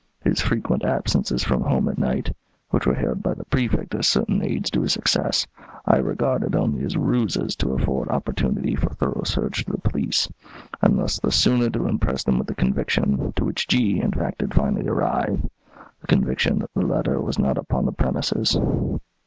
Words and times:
His 0.23 0.41
frequent 0.41 0.83
absences 0.83 1.43
from 1.43 1.61
home 1.61 1.87
at 1.87 1.99
night, 1.99 2.35
which 2.71 2.87
were 2.87 2.95
hailed 2.95 3.21
by 3.21 3.35
the 3.35 3.43
Prefect 3.45 3.93
as 3.93 4.07
certain 4.07 4.41
aids 4.43 4.71
to 4.71 4.81
his 4.81 4.93
success, 4.93 5.45
I 5.85 5.97
regarded 5.97 6.55
only 6.55 6.83
as 6.83 6.97
ruses 6.97 7.55
to 7.57 7.73
afford 7.73 8.09
opportunity 8.09 8.73
for 8.73 8.89
thorough 8.95 9.21
search 9.25 9.63
to 9.63 9.73
the 9.73 9.77
police, 9.77 10.27
and 10.81 10.97
thus 10.97 11.19
the 11.19 11.31
sooner 11.31 11.69
to 11.69 11.85
impress 11.87 12.23
them 12.23 12.39
with 12.39 12.47
the 12.47 12.55
conviction, 12.55 13.31
to 13.35 13.45
which 13.45 13.67
G, 13.67 14.01
in 14.01 14.09
fact, 14.09 14.39
did 14.39 14.55
finally 14.55 14.87
arrive, 14.87 15.47
the 16.01 16.07
conviction 16.07 16.57
that 16.57 16.73
the 16.73 16.81
letter 16.81 17.21
was 17.21 17.37
not 17.37 17.59
upon 17.59 17.85
the 17.85 17.93
premises. 17.93 18.57